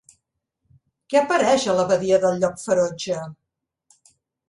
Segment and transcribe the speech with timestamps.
[1.11, 3.23] Què apareix a la Badia del Llop Ferotge?